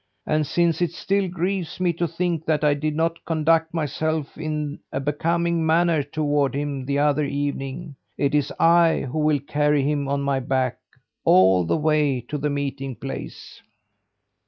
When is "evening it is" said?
7.23-8.51